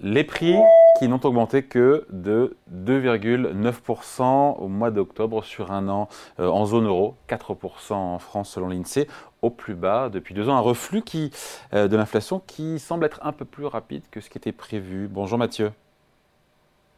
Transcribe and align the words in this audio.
Les 0.00 0.22
prix 0.22 0.54
qui 0.98 1.08
n'ont 1.08 1.20
augmenté 1.24 1.64
que 1.64 2.06
de 2.10 2.56
2,9% 2.72 4.58
au 4.58 4.68
mois 4.68 4.92
d'octobre 4.92 5.42
sur 5.42 5.72
un 5.72 5.88
an 5.88 6.08
euh, 6.38 6.48
en 6.48 6.66
zone 6.66 6.86
euro, 6.86 7.16
4% 7.28 7.94
en 7.94 8.18
France 8.20 8.50
selon 8.50 8.68
l'INSEE, 8.68 9.08
au 9.42 9.50
plus 9.50 9.74
bas 9.74 10.08
depuis 10.08 10.34
deux 10.34 10.48
ans. 10.48 10.56
Un 10.56 10.60
reflux 10.60 11.02
euh, 11.72 11.88
de 11.88 11.96
l'inflation 11.96 12.40
qui 12.46 12.78
semble 12.78 13.06
être 13.06 13.18
un 13.22 13.32
peu 13.32 13.44
plus 13.44 13.66
rapide 13.66 14.02
que 14.12 14.20
ce 14.20 14.30
qui 14.30 14.38
était 14.38 14.52
prévu. 14.52 15.08
Bonjour 15.08 15.36
Mathieu. 15.36 15.72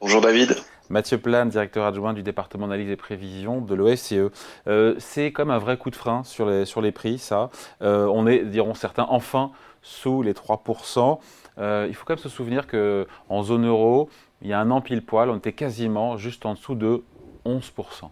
Bonjour 0.00 0.20
David. 0.20 0.56
Mathieu 0.90 1.18
Plane, 1.18 1.48
directeur 1.48 1.86
adjoint 1.86 2.12
du 2.12 2.22
département 2.22 2.66
d'analyse 2.66 2.90
et 2.90 2.96
prévision 2.96 3.62
de 3.62 3.74
l'OFCE. 3.74 4.30
Euh, 4.66 4.94
c'est 4.98 5.32
comme 5.32 5.50
un 5.50 5.58
vrai 5.58 5.78
coup 5.78 5.90
de 5.90 5.96
frein 5.96 6.22
sur 6.24 6.50
les, 6.50 6.92
prix, 6.92 7.18
ça. 7.18 7.48
on 7.80 8.26
est, 8.26 8.44
diront 8.44 8.74
certains, 8.74 9.06
enfin 9.08 9.52
sous 9.82 10.22
les 10.22 10.32
3%. 10.32 11.18
Euh, 11.58 11.86
il 11.88 11.94
faut 11.94 12.04
quand 12.04 12.14
même 12.14 12.22
se 12.22 12.28
souvenir 12.28 12.66
qu'en 12.66 13.42
zone 13.42 13.66
euro, 13.66 14.08
il 14.42 14.48
y 14.48 14.52
a 14.52 14.60
un 14.60 14.70
an 14.70 14.80
pile 14.80 15.04
poil, 15.04 15.30
on 15.30 15.36
était 15.36 15.52
quasiment 15.52 16.16
juste 16.16 16.46
en 16.46 16.54
dessous 16.54 16.74
de 16.74 17.02
11%. 17.44 18.10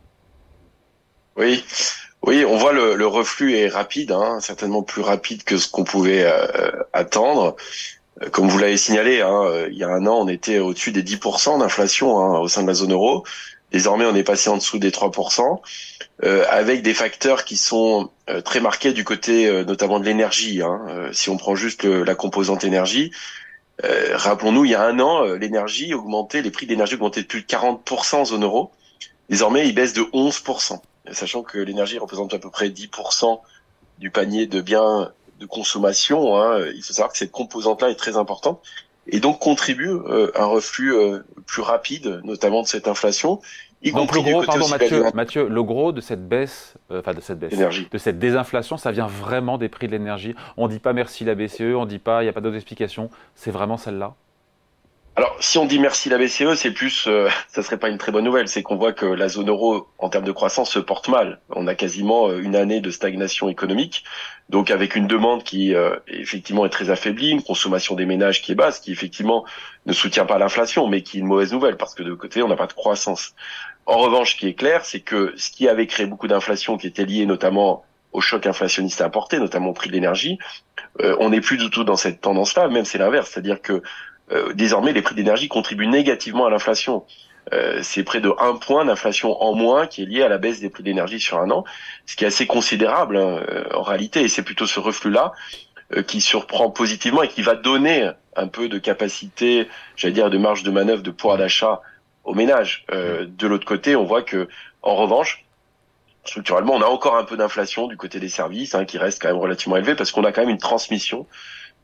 Oui, 1.36 1.64
oui, 2.22 2.44
on 2.44 2.56
voit 2.56 2.72
le, 2.72 3.06
reflux 3.06 3.56
est 3.56 3.68
rapide, 3.68 4.12
hein, 4.12 4.40
certainement 4.40 4.82
plus 4.82 5.02
rapide 5.02 5.44
que 5.44 5.56
ce 5.56 5.70
qu'on 5.70 5.84
pouvait 5.84 6.24
euh, 6.24 6.70
attendre. 6.92 7.56
Euh, 8.22 8.30
comme 8.30 8.48
vous 8.48 8.58
l'avez 8.58 8.76
signalé, 8.76 9.20
hein, 9.20 9.66
il 9.70 9.76
y 9.76 9.84
a 9.84 9.88
un 9.88 10.06
an, 10.06 10.20
on 10.20 10.28
était 10.28 10.58
au-dessus 10.58 10.92
des 10.92 11.02
10% 11.02 11.58
d'inflation 11.60 12.18
hein, 12.18 12.38
au 12.38 12.48
sein 12.48 12.62
de 12.62 12.68
la 12.68 12.74
zone 12.74 12.92
euro. 12.92 13.24
Désormais, 13.72 14.06
on 14.06 14.14
est 14.14 14.24
passé 14.24 14.48
en 14.48 14.56
dessous 14.56 14.78
des 14.78 14.90
3%, 14.90 15.60
avec 16.48 16.80
des 16.80 16.94
facteurs 16.94 17.44
qui 17.44 17.58
sont 17.58 18.08
très 18.42 18.60
marqués 18.60 18.94
du 18.94 19.04
côté 19.04 19.62
notamment 19.64 20.00
de 20.00 20.06
l'énergie. 20.06 20.62
si 21.12 21.28
on 21.28 21.36
prend 21.36 21.54
juste 21.54 21.84
la 21.84 22.14
composante 22.14 22.64
énergie, 22.64 23.12
euh, 23.84 24.16
rappelons-nous, 24.16 24.64
il 24.64 24.72
y 24.72 24.74
a 24.74 24.82
un 24.82 24.98
an, 24.98 25.24
euh, 25.24 25.36
l'énergie 25.36 25.94
augmentait, 25.94 26.42
les 26.42 26.50
prix 26.50 26.66
de 26.66 26.72
l'énergie 26.72 26.94
augmentaient 26.94 27.22
de 27.22 27.26
plus 27.26 27.42
de 27.42 27.46
40% 27.46 28.16
en 28.16 28.24
zone 28.24 28.42
euro. 28.42 28.72
Désormais, 29.28 29.68
ils 29.68 29.74
baissent 29.74 29.92
de 29.92 30.02
11%, 30.12 30.80
sachant 31.12 31.42
que 31.42 31.58
l'énergie 31.58 31.98
représente 31.98 32.34
à 32.34 32.38
peu 32.38 32.50
près 32.50 32.70
10% 32.70 33.40
du 33.98 34.10
panier 34.10 34.46
de 34.46 34.60
biens 34.60 35.12
de 35.38 35.46
consommation. 35.46 36.36
Hein. 36.36 36.66
Il 36.74 36.82
faut 36.82 36.92
savoir 36.92 37.12
que 37.12 37.18
cette 37.18 37.32
composante-là 37.32 37.90
est 37.90 37.96
très 37.96 38.16
importante 38.16 38.60
et 39.06 39.20
donc 39.20 39.38
contribue 39.38 39.88
euh, 39.88 40.30
à 40.34 40.42
un 40.42 40.46
reflux 40.46 40.94
plus 41.46 41.62
rapide, 41.62 42.20
notamment 42.24 42.62
de 42.62 42.68
cette 42.68 42.88
inflation, 42.88 43.40
donc 43.92 44.14
le 44.14 44.22
gros, 44.22 44.42
pardon 44.42 44.66
Mathieu, 45.14 45.48
le 45.48 45.62
gros 45.62 45.92
de 45.92 46.00
cette 46.00 46.28
baisse, 46.28 46.74
euh, 46.90 47.00
enfin 47.00 47.14
de 47.14 47.20
cette 47.20 47.38
baisse, 47.38 47.56
de 47.56 47.98
cette 47.98 48.18
désinflation, 48.18 48.76
ça 48.76 48.90
vient 48.90 49.06
vraiment 49.06 49.56
des 49.56 49.68
prix 49.68 49.86
de 49.86 49.92
l'énergie. 49.92 50.34
On 50.56 50.68
dit 50.68 50.80
pas 50.80 50.92
merci 50.92 51.24
la 51.24 51.34
BCE, 51.34 51.74
on 51.76 51.86
dit 51.86 51.98
pas, 51.98 52.22
il 52.22 52.26
n'y 52.26 52.30
a 52.30 52.32
pas 52.32 52.40
d'autres 52.40 52.56
explications. 52.56 53.10
C'est 53.34 53.50
vraiment 53.50 53.76
celle-là? 53.76 54.14
Alors, 55.18 55.34
si 55.40 55.58
on 55.58 55.64
dit 55.64 55.80
merci 55.80 56.08
la 56.08 56.16
BCE, 56.16 56.54
c'est 56.54 56.70
plus, 56.70 57.08
euh, 57.08 57.28
ça 57.48 57.64
serait 57.64 57.76
pas 57.76 57.88
une 57.88 57.98
très 57.98 58.12
bonne 58.12 58.24
nouvelle. 58.24 58.46
C'est 58.46 58.62
qu'on 58.62 58.76
voit 58.76 58.92
que 58.92 59.04
la 59.04 59.28
zone 59.28 59.48
euro, 59.48 59.88
en 59.98 60.10
termes 60.10 60.24
de 60.24 60.30
croissance, 60.30 60.70
se 60.70 60.78
porte 60.78 61.08
mal. 61.08 61.40
On 61.50 61.66
a 61.66 61.74
quasiment 61.74 62.28
euh, 62.28 62.38
une 62.38 62.54
année 62.54 62.80
de 62.80 62.88
stagnation 62.92 63.48
économique, 63.48 64.04
donc 64.48 64.70
avec 64.70 64.94
une 64.94 65.08
demande 65.08 65.42
qui 65.42 65.74
euh, 65.74 65.96
effectivement 66.06 66.64
est 66.66 66.70
très 66.70 66.88
affaiblie, 66.90 67.30
une 67.30 67.42
consommation 67.42 67.96
des 67.96 68.06
ménages 68.06 68.42
qui 68.42 68.52
est 68.52 68.54
basse, 68.54 68.78
qui 68.78 68.92
effectivement 68.92 69.44
ne 69.86 69.92
soutient 69.92 70.24
pas 70.24 70.38
l'inflation, 70.38 70.86
mais 70.86 71.02
qui 71.02 71.16
est 71.16 71.20
une 71.20 71.26
mauvaise 71.26 71.52
nouvelle 71.52 71.76
parce 71.76 71.96
que 71.96 72.04
de 72.04 72.14
côté, 72.14 72.44
on 72.44 72.48
n'a 72.48 72.54
pas 72.54 72.68
de 72.68 72.72
croissance. 72.72 73.34
En 73.86 73.98
revanche, 73.98 74.34
ce 74.34 74.36
qui 74.38 74.46
est 74.46 74.54
clair, 74.54 74.84
c'est 74.84 75.00
que 75.00 75.34
ce 75.36 75.50
qui 75.50 75.68
avait 75.68 75.88
créé 75.88 76.06
beaucoup 76.06 76.28
d'inflation, 76.28 76.78
qui 76.78 76.86
était 76.86 77.04
lié 77.04 77.26
notamment 77.26 77.84
au 78.12 78.20
choc 78.20 78.46
inflationniste 78.46 79.00
importé, 79.00 79.40
notamment 79.40 79.70
au 79.70 79.74
prix 79.74 79.88
de 79.88 79.94
l'énergie, 79.94 80.38
on 81.00 81.30
n'est 81.30 81.40
plus 81.40 81.58
du 81.58 81.70
tout 81.70 81.84
dans 81.84 81.96
cette 81.96 82.20
tendance-là. 82.20 82.68
Même 82.68 82.84
c'est 82.84 82.98
l'inverse, 82.98 83.30
c'est-à-dire 83.30 83.60
que 83.60 83.82
euh, 84.30 84.52
désormais 84.52 84.92
les 84.92 85.02
prix 85.02 85.14
d'énergie 85.14 85.48
contribuent 85.48 85.86
négativement 85.86 86.46
à 86.46 86.50
l'inflation. 86.50 87.04
Euh, 87.54 87.80
c'est 87.82 88.02
près 88.02 88.20
de 88.20 88.30
un 88.38 88.56
point 88.56 88.84
d'inflation 88.84 89.40
en 89.42 89.54
moins 89.54 89.86
qui 89.86 90.02
est 90.02 90.06
lié 90.06 90.22
à 90.22 90.28
la 90.28 90.36
baisse 90.36 90.60
des 90.60 90.68
prix 90.68 90.82
d'énergie 90.82 91.18
sur 91.18 91.38
un 91.38 91.50
an, 91.50 91.64
ce 92.04 92.14
qui 92.14 92.24
est 92.24 92.26
assez 92.26 92.46
considérable 92.46 93.16
hein, 93.16 93.40
euh, 93.48 93.64
en 93.72 93.82
réalité, 93.82 94.20
et 94.20 94.28
c'est 94.28 94.42
plutôt 94.42 94.66
ce 94.66 94.80
reflux-là 94.80 95.32
qui 96.06 96.20
surprend 96.20 96.68
positivement 96.68 97.22
et 97.22 97.28
qui 97.28 97.40
va 97.40 97.54
donner 97.54 98.10
un 98.36 98.46
peu 98.46 98.68
de 98.68 98.76
capacité, 98.76 99.68
j'allais 99.96 100.12
dire, 100.12 100.28
de 100.28 100.36
marge 100.36 100.62
de 100.62 100.70
manœuvre, 100.70 101.02
de 101.02 101.10
pouvoir 101.10 101.38
d'achat 101.38 101.80
aux 102.24 102.34
ménages. 102.34 102.84
de 102.90 103.46
l'autre 103.46 103.64
côté, 103.64 103.96
on 103.96 104.04
voit 104.04 104.20
que, 104.20 104.48
en 104.82 104.96
revanche, 104.96 105.46
structurellement, 106.24 106.74
on 106.74 106.82
a 106.82 106.86
encore 106.86 107.16
un 107.16 107.24
peu 107.24 107.38
d'inflation 107.38 107.86
du 107.86 107.96
côté 107.96 108.20
des 108.20 108.28
services, 108.28 108.74
hein, 108.74 108.84
qui 108.84 108.98
reste 108.98 109.22
quand 109.22 109.28
même 109.28 109.38
relativement 109.38 109.78
élevé, 109.78 109.94
parce 109.94 110.12
qu'on 110.12 110.24
a 110.24 110.32
quand 110.32 110.42
même 110.42 110.50
une 110.50 110.58
transmission 110.58 111.26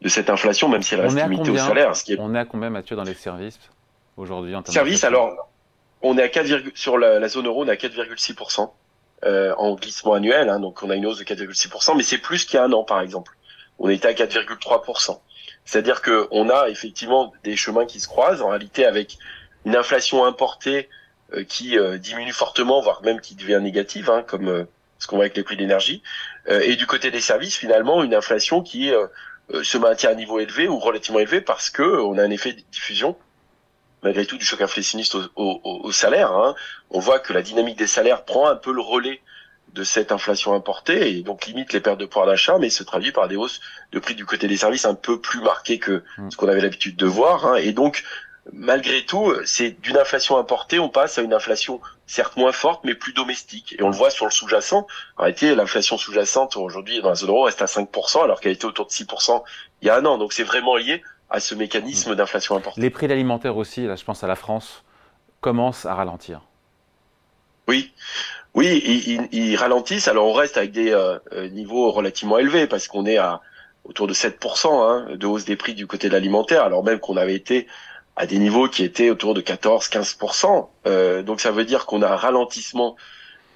de 0.00 0.08
cette 0.08 0.30
inflation, 0.30 0.68
même 0.68 0.82
si 0.82 0.94
elle 0.94 1.00
reste 1.00 1.16
limitée 1.16 1.50
au 1.50 1.56
salaire. 1.56 1.96
Ce 1.96 2.04
qui 2.04 2.14
est... 2.14 2.18
On 2.18 2.34
est 2.34 2.38
à 2.38 2.44
combien, 2.44 2.70
Mathieu, 2.70 2.96
dans 2.96 3.04
les 3.04 3.14
services 3.14 3.58
aujourd'hui 4.16 4.54
en 4.54 4.62
termes 4.62 4.74
Services, 4.74 5.04
alors, 5.04 5.48
on 6.02 6.16
est 6.18 6.22
à 6.22 6.28
4, 6.28 6.72
sur 6.74 6.98
la, 6.98 7.26
zone 7.28 7.46
euro, 7.46 7.64
on 7.64 7.68
est 7.68 7.72
à 7.72 7.76
4,6% 7.76 8.70
euh, 9.24 9.54
en 9.56 9.74
glissement 9.74 10.14
annuel, 10.14 10.48
hein, 10.48 10.60
donc 10.60 10.82
on 10.82 10.90
a 10.90 10.94
une 10.94 11.06
hausse 11.06 11.18
de 11.18 11.24
4,6%, 11.24 11.96
mais 11.96 12.02
c'est 12.02 12.18
plus 12.18 12.44
qu'il 12.44 12.56
y 12.56 12.58
a 12.58 12.64
un 12.64 12.72
an, 12.72 12.84
par 12.84 13.00
exemple. 13.00 13.32
On 13.78 13.88
était 13.88 14.08
à 14.08 14.12
4,3%. 14.12 15.18
C'est-à-dire 15.64 16.02
que 16.02 16.28
on 16.30 16.50
a 16.50 16.68
effectivement 16.68 17.32
des 17.42 17.56
chemins 17.56 17.86
qui 17.86 18.00
se 18.00 18.06
croisent, 18.06 18.42
en 18.42 18.48
réalité 18.48 18.84
avec 18.84 19.16
une 19.64 19.76
inflation 19.76 20.24
importée 20.24 20.88
euh, 21.32 21.42
qui 21.44 21.78
euh, 21.78 21.96
diminue 21.96 22.32
fortement, 22.32 22.80
voire 22.82 23.02
même 23.02 23.20
qui 23.20 23.34
devient 23.34 23.60
négative, 23.62 24.10
hein, 24.10 24.22
comme 24.26 24.48
euh, 24.48 24.64
ce 24.98 25.06
qu'on 25.06 25.16
voit 25.16 25.24
avec 25.24 25.36
les 25.36 25.42
prix 25.42 25.56
d'énergie. 25.56 26.02
et 26.48 26.76
du 26.76 26.86
côté 26.86 27.10
des 27.10 27.20
services, 27.20 27.56
finalement, 27.56 28.02
une 28.04 28.14
inflation 28.14 28.62
qui 28.62 28.92
euh, 28.92 29.06
se 29.62 29.78
maintient 29.78 30.10
à 30.10 30.12
un 30.12 30.16
niveau 30.16 30.40
élevé 30.40 30.68
ou 30.68 30.78
relativement 30.78 31.20
élevé 31.20 31.40
parce 31.40 31.70
que 31.70 31.82
on 31.82 32.18
a 32.18 32.22
un 32.22 32.30
effet 32.30 32.52
de 32.52 32.62
diffusion 32.72 33.16
malgré 34.04 34.26
tout 34.26 34.36
du 34.36 34.44
choc 34.44 34.60
inflationniste 34.60 35.14
au, 35.14 35.22
au, 35.34 35.60
au 35.64 35.92
salaire. 35.92 36.30
Hein. 36.32 36.54
On 36.90 37.00
voit 37.00 37.18
que 37.18 37.32
la 37.32 37.42
dynamique 37.42 37.78
des 37.78 37.86
salaires 37.86 38.24
prend 38.24 38.46
un 38.46 38.54
peu 38.56 38.72
le 38.72 38.82
relais 38.82 39.20
de 39.72 39.82
cette 39.82 40.12
inflation 40.12 40.54
importée 40.54 41.16
et 41.16 41.22
donc 41.22 41.46
limite 41.46 41.72
les 41.72 41.80
pertes 41.80 41.98
de 41.98 42.06
pouvoir 42.06 42.26
d'achat, 42.26 42.58
mais 42.58 42.70
se 42.70 42.84
traduit 42.84 43.10
par 43.10 43.26
des 43.26 43.34
hausses 43.34 43.60
de 43.92 43.98
prix 43.98 44.14
du 44.14 44.24
côté 44.24 44.46
des 44.46 44.58
services 44.58 44.84
un 44.84 44.94
peu 44.94 45.20
plus 45.20 45.40
marquées 45.40 45.78
que 45.78 46.04
mmh. 46.18 46.30
ce 46.30 46.36
qu'on 46.36 46.48
avait 46.48 46.60
l'habitude 46.60 46.96
de 46.96 47.06
voir. 47.06 47.46
Hein. 47.46 47.56
Et 47.56 47.72
donc 47.72 48.04
malgré 48.52 49.04
tout, 49.04 49.34
c'est 49.44 49.80
d'une 49.80 49.96
inflation 49.96 50.36
importée, 50.36 50.78
on 50.78 50.88
passe 50.88 51.18
à 51.18 51.22
une 51.22 51.32
inflation 51.32 51.80
certes 52.06 52.36
moins 52.36 52.52
forte, 52.52 52.84
mais 52.84 52.94
plus 52.94 53.12
domestique. 53.12 53.74
Et 53.78 53.82
on 53.82 53.88
le 53.88 53.96
voit 53.96 54.10
sur 54.10 54.26
le 54.26 54.30
sous-jacent. 54.30 54.86
En 55.16 55.22
réalité, 55.22 55.54
l'inflation 55.54 55.96
sous-jacente 55.96 56.56
aujourd'hui 56.56 57.00
dans 57.00 57.10
la 57.10 57.14
zone 57.14 57.30
euro 57.30 57.42
reste 57.42 57.62
à 57.62 57.66
5%, 57.66 58.22
alors 58.22 58.40
qu'elle 58.40 58.52
était 58.52 58.66
autour 58.66 58.86
de 58.86 58.90
6% 58.90 59.42
il 59.82 59.88
y 59.88 59.90
a 59.90 59.96
un 59.96 60.04
an. 60.04 60.18
Donc 60.18 60.32
c'est 60.32 60.44
vraiment 60.44 60.76
lié 60.76 61.02
à 61.30 61.40
ce 61.40 61.54
mécanisme 61.54 62.12
mmh. 62.12 62.16
d'inflation 62.16 62.56
importée. 62.56 62.80
Les 62.80 62.90
prix 62.90 63.10
alimentaires 63.10 63.56
aussi, 63.56 63.86
là 63.86 63.96
je 63.96 64.04
pense 64.04 64.22
à 64.22 64.26
la 64.26 64.36
France, 64.36 64.84
commencent 65.40 65.86
à 65.86 65.94
ralentir. 65.94 66.42
Oui, 67.66 67.92
oui, 68.54 69.28
ils, 69.32 69.56
ralentissent. 69.56 70.08
Alors 70.08 70.26
on 70.26 70.34
reste 70.34 70.58
avec 70.58 70.70
des 70.72 70.92
euh, 70.92 71.18
euh, 71.32 71.48
niveaux 71.48 71.90
relativement 71.90 72.38
élevés 72.38 72.66
parce 72.66 72.88
qu'on 72.88 73.06
est 73.06 73.16
à 73.16 73.40
autour 73.84 74.06
de 74.06 74.14
7% 74.14 74.68
hein, 74.68 75.16
de 75.16 75.26
hausse 75.26 75.44
des 75.44 75.56
prix 75.56 75.74
du 75.74 75.86
côté 75.86 76.08
de 76.08 76.14
l'alimentaire, 76.14 76.62
alors 76.62 76.82
même 76.84 77.00
qu'on 77.00 77.16
avait 77.16 77.34
été 77.34 77.66
à 78.16 78.26
des 78.26 78.38
niveaux 78.38 78.68
qui 78.68 78.84
étaient 78.84 79.10
autour 79.10 79.34
de 79.34 79.40
14-15%. 79.40 80.68
Euh, 80.86 81.22
donc 81.22 81.40
ça 81.40 81.50
veut 81.50 81.64
dire 81.64 81.86
qu'on 81.86 82.02
a 82.02 82.08
un 82.08 82.16
ralentissement 82.16 82.96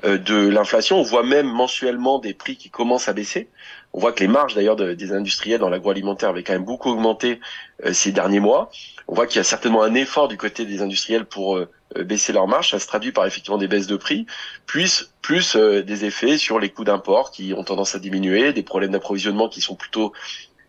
euh, 0.05 0.17
de 0.17 0.49
l'inflation. 0.49 1.01
On 1.01 1.03
voit 1.03 1.25
même 1.25 1.49
mensuellement 1.49 2.21
des 2.21 2.33
prix 2.33 2.57
qui 2.57 2.71
commencent 2.71 3.09
à 3.09 3.13
baisser. 3.13 3.49
On 3.93 3.99
voit 3.99 4.13
que 4.13 4.21
les 4.21 4.29
marges 4.29 4.55
d'ailleurs 4.55 4.77
des 4.77 5.13
industriels 5.13 5.59
dans 5.59 5.71
l'agroalimentaire 5.71 6.29
avaient 6.29 6.45
quand 6.45 6.53
même 6.53 6.65
beaucoup 6.65 6.91
augmenté 6.91 7.41
euh, 7.85 7.93
ces 7.93 8.13
derniers 8.13 8.39
mois. 8.39 8.71
On 9.09 9.15
voit 9.15 9.27
qu'il 9.27 9.39
y 9.39 9.41
a 9.41 9.45
certainement 9.45 9.83
un 9.83 9.95
effort 9.95 10.29
du 10.29 10.37
côté 10.37 10.67
des 10.67 10.83
industriels 10.83 11.25
pour 11.25 11.57
euh, 11.57 11.69
baisser 11.97 12.33
leurs 12.33 12.47
marges. 12.47 12.71
Ça 12.71 12.79
se 12.79 12.87
traduit 12.87 13.11
par 13.11 13.27
effectivement 13.27 13.59
des 13.59 13.67
baisses 13.67 13.89
de 13.89 13.97
prix, 13.97 14.27
plus 14.67 15.13
plus 15.21 15.57
des 15.57 16.05
effets 16.05 16.39
sur 16.39 16.59
les 16.61 16.71
coûts 16.71 16.85
d'import 16.85 17.33
qui 17.33 17.53
ont 17.53 17.65
tendance 17.65 17.95
à 17.95 17.99
diminuer, 17.99 18.53
des 18.53 18.63
problèmes 18.63 18.93
d'approvisionnement 18.93 19.49
qui 19.49 19.61
sont 19.61 19.75
plutôt 19.75 20.13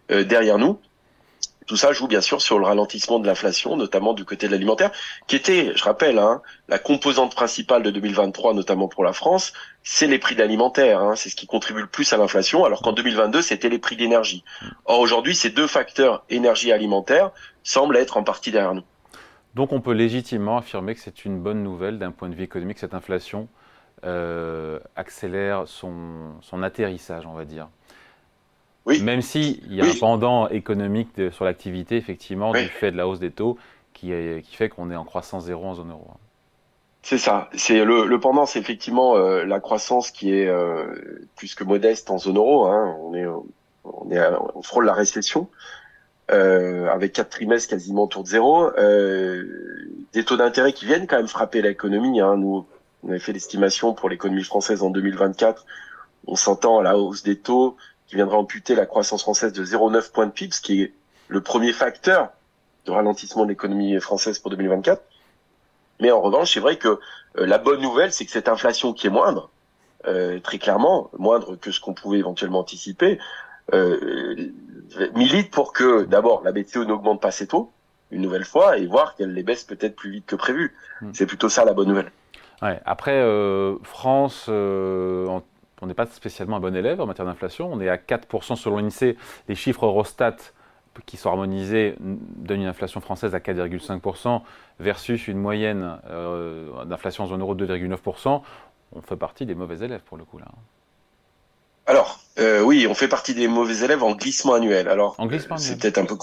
derrière 0.09 0.57
nous. 0.57 0.79
Tout 1.69 1.77
ça 1.77 1.93
joue 1.93 2.07
bien 2.07 2.19
sûr 2.19 2.41
sur 2.41 2.57
le 2.57 2.65
ralentissement 2.65 3.19
de 3.19 3.27
l'inflation, 3.27 3.77
notamment 3.77 4.15
du 4.15 4.25
côté 4.25 4.47
de 4.47 4.51
l'alimentaire, 4.53 4.89
qui 5.27 5.35
était, 5.35 5.71
je 5.75 5.83
rappelle, 5.83 6.17
hein, 6.17 6.41
la 6.67 6.79
composante 6.79 7.35
principale 7.35 7.83
de 7.83 7.91
2023, 7.91 8.55
notamment 8.55 8.87
pour 8.87 9.03
la 9.03 9.13
France, 9.13 9.53
c'est 9.83 10.07
les 10.07 10.17
prix 10.17 10.33
de 10.33 10.39
l'alimentaire. 10.39 10.99
Hein, 10.99 11.15
c'est 11.15 11.29
ce 11.29 11.35
qui 11.35 11.45
contribue 11.45 11.81
le 11.81 11.87
plus 11.87 12.11
à 12.11 12.17
l'inflation, 12.17 12.65
alors 12.65 12.81
qu'en 12.81 12.91
2022, 12.91 13.43
c'était 13.43 13.69
les 13.69 13.77
prix 13.77 13.95
d'énergie. 13.95 14.43
Or 14.85 14.99
aujourd'hui, 14.99 15.35
ces 15.35 15.51
deux 15.51 15.67
facteurs, 15.67 16.25
énergie 16.31 16.69
et 16.69 16.73
alimentaire, 16.73 17.29
semblent 17.61 17.97
être 17.97 18.17
en 18.17 18.23
partie 18.23 18.49
derrière 18.49 18.73
nous. 18.73 18.85
Donc 19.53 19.71
on 19.71 19.79
peut 19.79 19.93
légitimement 19.93 20.57
affirmer 20.57 20.95
que 20.95 21.01
c'est 21.01 21.23
une 21.23 21.39
bonne 21.39 21.61
nouvelle 21.61 21.99
d'un 21.99 22.09
point 22.09 22.29
de 22.29 22.33
vue 22.33 22.45
économique, 22.45 22.79
cette 22.79 22.95
inflation 22.95 23.47
euh, 24.05 24.79
accélère 24.95 25.67
son, 25.67 26.31
son 26.41 26.63
atterrissage, 26.63 27.27
on 27.27 27.33
va 27.33 27.45
dire. 27.45 27.67
Même 29.01 29.21
s'il 29.21 29.73
y 29.73 29.81
a 29.81 29.85
un 29.85 29.93
pendant 29.99 30.47
économique 30.49 31.09
sur 31.31 31.45
l'activité, 31.45 31.97
effectivement, 31.97 32.51
du 32.51 32.65
fait 32.65 32.91
de 32.91 32.97
la 32.97 33.07
hausse 33.07 33.19
des 33.19 33.31
taux, 33.31 33.57
qui, 33.93 34.11
qui 34.43 34.55
fait 34.55 34.69
qu'on 34.69 34.91
est 34.91 34.95
en 34.95 35.03
croissance 35.05 35.45
zéro 35.45 35.65
en 35.65 35.75
zone 35.75 35.91
euro. 35.91 36.07
C'est 37.01 37.17
ça. 37.17 37.49
C'est 37.55 37.83
le, 37.85 38.19
pendant, 38.19 38.45
c'est 38.45 38.59
effectivement 38.59 39.15
euh, 39.15 39.45
la 39.45 39.59
croissance 39.59 40.11
qui 40.11 40.33
est 40.33 40.47
euh, 40.47 41.27
plus 41.35 41.55
que 41.55 41.63
modeste 41.63 42.11
en 42.11 42.17
zone 42.17 42.37
euro. 42.37 42.67
Hein. 42.67 42.95
On 43.01 43.13
est, 43.15 43.25
on 43.83 44.11
est, 44.11 44.21
on 44.53 44.61
frôle 44.61 44.85
la 44.85 44.93
récession. 44.93 45.47
euh, 46.31 46.87
avec 46.89 47.13
quatre 47.13 47.29
trimestres 47.29 47.69
quasiment 47.69 48.03
autour 48.03 48.23
de 48.23 48.27
zéro, 48.27 48.69
des 50.13 50.23
taux 50.23 50.37
d'intérêt 50.37 50.73
qui 50.73 50.85
viennent 50.85 51.07
quand 51.07 51.17
même 51.17 51.27
frapper 51.27 51.61
l'économie. 51.61 52.19
Hein. 52.21 52.37
Nous, 52.37 52.65
on 53.03 53.09
avait 53.09 53.19
fait 53.19 53.33
l'estimation 53.33 53.93
pour 53.93 54.09
l'économie 54.09 54.43
française 54.43 54.83
en 54.83 54.89
2024. 54.89 55.65
On 56.27 56.35
s'entend 56.35 56.79
à 56.79 56.83
la 56.83 56.97
hausse 56.97 57.23
des 57.23 57.37
taux 57.37 57.77
qui 58.09 58.15
viendra 58.15 58.37
amputer 58.37 58.73
la 58.73 58.87
croissance 58.87 59.21
française 59.21 59.53
de 59.53 59.63
0,9 59.63 60.11
points 60.11 60.25
de 60.25 60.31
PIB, 60.31 60.51
ce 60.51 60.61
qui 60.61 60.81
est 60.81 60.93
le 61.27 61.41
premier 61.41 61.73
facteur 61.73 62.29
de 62.85 62.91
ralentissement 62.91 63.43
de 63.43 63.49
l'économie 63.49 63.99
française 63.99 64.39
pour 64.39 64.49
2024. 64.49 65.01
Mais 65.99 66.09
en 66.09 66.19
revanche, 66.19 66.53
c'est 66.53 66.59
vrai 66.59 66.77
que 66.77 66.87
euh, 67.37 67.45
la 67.45 67.59
bonne 67.59 67.81
nouvelle, 67.81 68.11
c'est 68.11 68.25
que 68.25 68.31
cette 68.31 68.49
inflation 68.49 68.93
qui 68.93 69.05
est 69.05 69.11
moindre, 69.11 69.51
euh, 70.07 70.39
très 70.39 70.57
clairement, 70.57 71.11
moindre 71.19 71.55
que 71.55 71.71
ce 71.71 71.79
qu'on 71.79 71.93
pouvait 71.93 72.17
éventuellement 72.17 72.59
anticiper, 72.59 73.19
euh, 73.73 74.51
milite 75.13 75.51
pour 75.51 75.71
que 75.71 76.05
d'abord 76.05 76.41
la 76.43 76.51
BCE 76.51 76.77
n'augmente 76.77 77.21
pas 77.21 77.29
ses 77.29 77.45
taux 77.45 77.71
une 78.09 78.21
nouvelle 78.21 78.45
fois 78.45 78.79
et 78.79 78.87
voir 78.87 79.15
qu'elle 79.15 79.35
les 79.35 79.43
baisse 79.43 79.63
peut-être 79.63 79.95
plus 79.95 80.09
vite 80.09 80.25
que 80.25 80.35
prévu. 80.35 80.75
Hmm. 81.01 81.11
C'est 81.13 81.27
plutôt 81.27 81.49
ça 81.49 81.63
la 81.63 81.73
bonne 81.73 81.89
nouvelle. 81.89 82.11
Ouais, 82.63 82.81
après, 82.85 83.21
euh, 83.21 83.77
France, 83.83 84.47
euh, 84.49 85.39
on 85.81 85.87
n'est 85.87 85.93
pas 85.93 86.05
spécialement 86.07 86.57
un 86.57 86.59
bon 86.59 86.75
élève 86.75 87.01
en 87.01 87.05
matière 87.05 87.25
d'inflation. 87.25 87.69
On 87.71 87.79
est 87.79 87.89
à 87.89 87.97
4% 87.97 88.55
selon 88.55 88.77
l'INSEE. 88.77 89.17
Les 89.47 89.55
chiffres 89.55 89.85
Eurostat 89.85 90.35
qui 91.05 91.15
sont 91.15 91.29
harmonisés 91.29 91.95
donnent 91.99 92.61
une 92.61 92.67
inflation 92.67 92.99
française 92.99 93.33
à 93.33 93.39
4,5% 93.39 94.41
versus 94.79 95.27
une 95.29 95.37
moyenne 95.37 95.97
euh, 96.09 96.83
d'inflation 96.83 97.23
en 97.23 97.27
zone 97.27 97.41
euro 97.41 97.55
de 97.55 97.65
2,9%. 97.65 98.41
On 98.91 99.01
fait 99.01 99.15
partie 99.15 99.45
des 99.45 99.55
mauvais 99.55 99.85
élèves 99.85 100.01
pour 100.01 100.17
le 100.17 100.25
coup 100.25 100.39
là. 100.39 100.47
Alors, 101.85 102.19
oui, 102.63 102.85
on 102.87 102.93
fait 102.93 103.07
partie 103.07 103.33
des 103.33 103.47
mauvais 103.47 103.83
élèves 103.83 104.03
en 104.03 104.13
glissement 104.13 104.53
annuel. 104.53 104.89
Alors, 104.89 105.17
c'est 105.57 105.79
peut-être 105.79 105.97
un 105.97 106.05
peu 106.05 106.15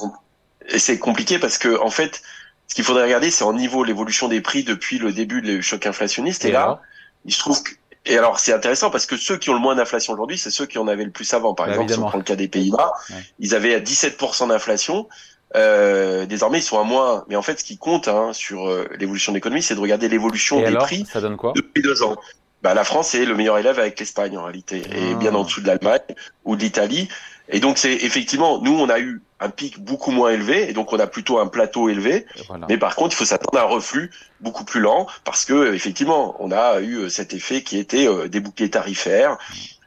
et 0.68 0.78
c'est 0.78 0.98
compliqué 0.98 1.38
parce 1.38 1.58
que 1.58 1.80
en 1.80 1.90
fait, 1.90 2.22
ce 2.68 2.74
qu'il 2.74 2.84
faudrait 2.84 3.04
regarder, 3.04 3.30
c'est 3.30 3.44
en 3.44 3.52
niveau 3.52 3.84
l'évolution 3.84 4.28
des 4.28 4.40
prix 4.40 4.64
depuis 4.64 4.98
le 4.98 5.12
début 5.12 5.42
du 5.42 5.62
choc 5.62 5.86
inflationniste. 5.86 6.44
Et, 6.44 6.52
là, 6.52 6.80
il 7.24 7.32
se 7.32 7.38
trouve 7.38 7.62
que 7.62 7.70
et 8.06 8.18
alors 8.18 8.38
c'est 8.38 8.52
intéressant 8.52 8.90
parce 8.90 9.06
que 9.06 9.16
ceux 9.16 9.36
qui 9.36 9.50
ont 9.50 9.54
le 9.54 9.60
moins 9.60 9.74
d'inflation 9.74 10.12
aujourd'hui, 10.12 10.38
c'est 10.38 10.50
ceux 10.50 10.66
qui 10.66 10.78
en 10.78 10.88
avaient 10.88 11.04
le 11.04 11.10
plus 11.10 11.32
avant. 11.34 11.54
Par 11.54 11.66
bah, 11.66 11.72
exemple, 11.72 11.92
si 11.92 11.98
on 11.98 12.06
prend 12.06 12.18
le 12.18 12.24
cas 12.24 12.36
des 12.36 12.48
Pays-Bas, 12.48 12.92
ils 13.38 13.54
avaient 13.54 13.74
à 13.74 13.80
17% 13.80 14.48
d'inflation. 14.48 15.08
Euh, 15.54 16.26
désormais, 16.26 16.58
ils 16.58 16.62
sont 16.62 16.78
à 16.78 16.84
moins. 16.84 17.24
Mais 17.28 17.36
en 17.36 17.42
fait, 17.42 17.58
ce 17.60 17.64
qui 17.64 17.78
compte 17.78 18.08
hein, 18.08 18.32
sur 18.32 18.68
euh, 18.68 18.88
l'évolution 18.98 19.32
de 19.32 19.36
l'économie, 19.36 19.62
c'est 19.62 19.74
de 19.74 19.80
regarder 19.80 20.08
l'évolution 20.08 20.60
des 20.60 20.74
prix 20.76 21.06
ça 21.10 21.20
donne 21.20 21.36
quoi? 21.36 21.52
depuis 21.54 21.82
deux 21.82 22.02
ans. 22.02 22.16
Bah, 22.62 22.74
la 22.74 22.84
France 22.84 23.14
est 23.14 23.24
le 23.24 23.34
meilleur 23.34 23.58
élève 23.58 23.78
avec 23.78 23.98
l'Espagne 24.00 24.36
en 24.36 24.44
réalité, 24.44 24.78
et 24.78 25.12
ah. 25.12 25.14
bien 25.14 25.34
en 25.34 25.44
dessous 25.44 25.60
de 25.60 25.66
l'Allemagne 25.66 26.00
ou 26.44 26.56
de 26.56 26.62
l'Italie. 26.62 27.08
Et 27.48 27.60
donc 27.60 27.78
c'est 27.78 27.92
effectivement, 27.92 28.60
nous 28.60 28.76
on 28.76 28.88
a 28.88 28.98
eu 28.98 29.22
un 29.40 29.50
pic 29.50 29.78
beaucoup 29.80 30.10
moins 30.10 30.30
élevé, 30.30 30.68
et 30.68 30.72
donc 30.72 30.92
on 30.92 30.98
a 30.98 31.06
plutôt 31.06 31.38
un 31.38 31.46
plateau 31.46 31.88
élevé. 31.88 32.26
Mais 32.68 32.78
par 32.78 32.96
contre, 32.96 33.14
il 33.14 33.18
faut 33.18 33.24
s'attendre 33.24 33.58
à 33.58 33.62
un 33.62 33.68
reflux 33.68 34.10
beaucoup 34.40 34.64
plus 34.64 34.80
lent, 34.80 35.06
parce 35.24 35.44
que 35.44 35.74
effectivement, 35.74 36.36
on 36.38 36.50
a 36.50 36.80
eu 36.80 36.96
euh, 36.96 37.08
cet 37.08 37.34
effet 37.34 37.62
qui 37.62 37.78
était 37.78 38.08
euh, 38.08 38.28
des 38.28 38.40
bouquets 38.40 38.70
tarifaires, 38.70 39.38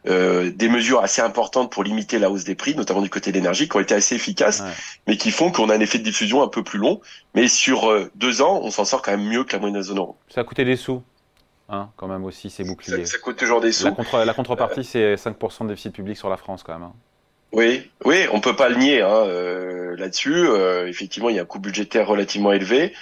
euh, 0.07 0.51
des 0.51 0.69
mesures 0.69 1.01
assez 1.01 1.21
importantes 1.21 1.71
pour 1.71 1.83
limiter 1.83 2.19
la 2.19 2.29
hausse 2.29 2.43
des 2.43 2.55
prix, 2.55 2.75
notamment 2.75 3.01
du 3.01 3.09
côté 3.09 3.31
de 3.31 3.35
l'énergie, 3.37 3.67
qui 3.67 3.75
ont 3.75 3.79
été 3.79 3.95
assez 3.95 4.15
efficaces, 4.15 4.63
mais 5.07 5.17
qui 5.17 5.31
font 5.31 5.51
qu'on 5.51 5.69
a 5.69 5.75
un 5.75 5.79
effet 5.79 5.97
de 5.97 6.03
diffusion 6.03 6.43
un 6.43 6.47
peu 6.47 6.63
plus 6.63 6.79
long. 6.79 7.01
Mais 7.33 7.47
sur 7.47 7.91
deux 8.15 8.41
ans, 8.41 8.61
on 8.63 8.71
s'en 8.71 8.85
sort 8.85 9.01
quand 9.01 9.11
même 9.11 9.27
mieux 9.27 9.43
que 9.43 9.53
la 9.53 9.59
moyenne 9.59 9.73
de 9.73 9.79
la 9.79 9.83
zone 9.83 9.97
euro. 9.97 10.15
Ça 10.29 10.41
a 10.41 10.43
coûté 10.43 10.63
des 10.63 10.77
sous, 10.77 11.03
hein, 11.67 11.89
quand 11.97 12.07
même 12.07 12.23
aussi, 12.23 12.49
ces 12.49 12.63
boucliers. 12.63 13.05
Ça, 13.05 13.17
coûte 13.17 13.37
toujours 13.37 13.59
des 13.61 13.73
sous. 13.73 13.85
La, 13.85 13.91
contre, 13.91 14.19
la 14.19 14.33
contrepartie, 14.33 14.85
c'est 14.85 15.15
5% 15.15 15.63
de 15.63 15.69
déficit 15.69 15.93
public 15.93 16.17
sur 16.17 16.29
la 16.29 16.37
France 16.37 16.63
quand 16.63 16.73
même. 16.73 16.83
Hein. 16.83 16.93
Oui, 17.51 17.89
oui, 18.05 18.27
on 18.31 18.41
peut 18.41 18.55
pas 18.55 18.69
le 18.69 18.75
nier 18.75 19.01
hein, 19.01 19.25
euh, 19.25 19.95
là-dessus. 19.97 20.47
Euh, 20.47 20.87
effectivement, 20.87 21.29
il 21.29 21.35
y 21.35 21.39
a 21.39 21.41
un 21.41 21.45
coût 21.45 21.59
budgétaire 21.59 22.07
relativement 22.07 22.51
élevé. 22.51 22.93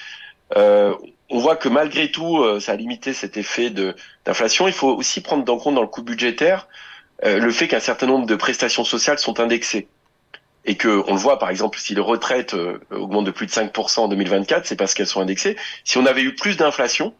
Euh, 0.55 0.93
on 1.29 1.39
voit 1.39 1.57
que 1.57 1.67
malgré 1.67 2.09
tout, 2.09 2.41
ça 2.61 2.71
a 2.71 2.75
limité 2.77 3.13
cet 3.13 3.35
effet 3.35 3.69
de 3.69 3.95
d'inflation. 4.23 4.67
Il 4.67 4.73
faut 4.73 4.95
aussi 4.95 5.19
prendre 5.19 5.51
en 5.51 5.57
compte 5.57 5.75
dans 5.75 5.81
le 5.81 5.87
coût 5.87 6.03
budgétaire 6.03 6.67
le 7.23 7.49
fait 7.51 7.67
qu'un 7.67 7.81
certain 7.81 8.05
nombre 8.05 8.27
de 8.27 8.35
prestations 8.35 8.85
sociales 8.85 9.19
sont 9.19 9.39
indexées 9.41 9.87
et 10.63 10.77
que 10.77 11.03
on 11.07 11.13
le 11.15 11.19
voit 11.19 11.39
par 11.39 11.49
exemple 11.49 11.79
si 11.79 11.95
les 11.95 12.01
retraites 12.01 12.55
augmentent 12.91 13.25
de 13.25 13.31
plus 13.31 13.47
de 13.47 13.51
5% 13.51 13.99
en 13.99 14.07
2024, 14.07 14.65
c'est 14.65 14.77
parce 14.77 14.93
qu'elles 14.93 15.07
sont 15.07 15.19
indexées. 15.19 15.57
Si 15.83 15.97
on 15.97 16.05
avait 16.05 16.21
eu 16.21 16.33
plus 16.35 16.55
d'inflation 16.55 17.13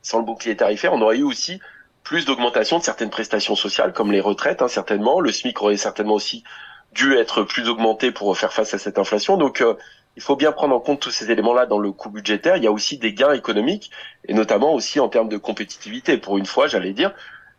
sans 0.00 0.18
le 0.18 0.24
bouclier 0.24 0.56
tarifaire, 0.56 0.94
on 0.94 1.02
aurait 1.02 1.18
eu 1.18 1.24
aussi 1.24 1.60
plus 2.04 2.24
d'augmentation 2.24 2.78
de 2.78 2.82
certaines 2.82 3.10
prestations 3.10 3.56
sociales, 3.56 3.92
comme 3.92 4.12
les 4.12 4.20
retraites, 4.20 4.62
hein, 4.62 4.68
certainement. 4.68 5.20
Le 5.20 5.30
SMIC 5.30 5.60
aurait 5.62 5.76
certainement 5.76 6.14
aussi 6.14 6.44
dû 6.92 7.14
être 7.16 7.42
plus 7.42 7.68
augmenté 7.68 8.10
pour 8.10 8.36
faire 8.36 8.52
face 8.52 8.74
à 8.74 8.78
cette 8.78 8.98
inflation. 8.98 9.36
Donc, 9.36 9.60
euh, 9.60 9.74
il 10.16 10.22
faut 10.22 10.36
bien 10.36 10.52
prendre 10.52 10.74
en 10.74 10.80
compte 10.80 11.00
tous 11.00 11.10
ces 11.10 11.30
éléments-là 11.30 11.66
dans 11.66 11.78
le 11.78 11.90
coût 11.92 12.10
budgétaire. 12.10 12.56
Il 12.56 12.64
y 12.64 12.66
a 12.66 12.72
aussi 12.72 12.98
des 12.98 13.14
gains 13.14 13.32
économiques, 13.32 13.90
et 14.28 14.34
notamment 14.34 14.74
aussi 14.74 15.00
en 15.00 15.08
termes 15.08 15.28
de 15.28 15.38
compétitivité. 15.38 16.18
Pour 16.18 16.36
une 16.36 16.44
fois, 16.44 16.66
j'allais 16.66 16.92
dire, 16.92 17.12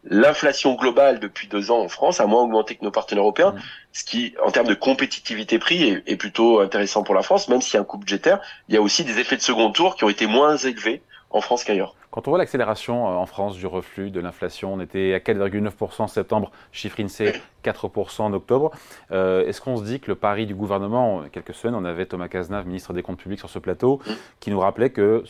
l'inflation 0.03 0.75
globale 0.75 1.19
depuis 1.19 1.47
deux 1.47 1.71
ans 1.71 1.79
en 1.79 1.87
France 1.87 2.19
a 2.19 2.27
moins 2.27 2.43
augmenté 2.43 2.75
que 2.75 2.83
nos 2.83 2.91
partenaires 2.91 3.23
européens, 3.23 3.51
mmh. 3.51 3.61
ce 3.93 4.03
qui, 4.03 4.35
en 4.43 4.51
termes 4.51 4.67
de 4.67 4.75
compétitivité 4.75 5.57
prix, 5.57 5.89
est, 5.89 6.03
est, 6.05 6.15
plutôt 6.17 6.59
intéressant 6.59 7.03
pour 7.03 7.15
la 7.15 7.23
France, 7.23 7.47
même 7.47 7.61
s'il 7.61 7.75
y 7.75 7.77
a 7.77 7.81
un 7.81 7.85
coût 7.85 7.97
budgétaire. 7.97 8.39
Il 8.67 8.75
y 8.75 8.77
a 8.77 8.81
aussi 8.81 9.03
des 9.03 9.19
effets 9.19 9.37
de 9.37 9.41
second 9.41 9.71
tour 9.71 9.95
qui 9.95 10.03
ont 10.03 10.09
été 10.09 10.27
moins 10.27 10.57
élevés 10.57 11.01
en 11.31 11.41
France 11.41 11.63
qu'ailleurs. 11.63 11.95
Quand 12.13 12.27
on 12.27 12.31
voit 12.31 12.38
l'accélération 12.38 13.07
euh, 13.07 13.15
en 13.15 13.25
France 13.25 13.56
du 13.56 13.65
reflux 13.65 14.12
de 14.12 14.19
l'inflation, 14.19 14.71
on 14.71 14.80
était 14.80 15.15
à 15.15 15.18
4,9% 15.18 16.04
en 16.04 16.07
septembre, 16.07 16.51
chiffre 16.71 17.00
INSEE 17.00 17.33
4% 17.63 18.21
en 18.21 18.33
octobre. 18.33 18.69
Euh, 19.10 19.48
est-ce 19.48 19.60
qu'on 19.62 19.77
se 19.77 19.83
dit 19.83 20.00
que 20.00 20.12
le 20.12 20.15
pari 20.15 20.45
du 20.45 20.54
gouvernement, 20.54 21.24
quelques 21.31 21.56
semaines, 21.56 21.74
on 21.74 21.86
avait 21.86 22.06
Thomas 22.06 22.27
Cazenave, 22.27 22.68
ministre 22.68 22.94
des 22.94 23.01
Comptes 23.01 23.18
publics, 23.18 23.39
sur 23.39 23.50
ce 23.50 23.57
plateau, 23.57 24.00
qui 24.39 24.51
nous 24.51 24.60
rappelait 24.60 24.92
que 24.92 25.24